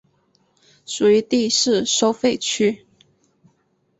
[0.83, 2.87] 属于第四收费区。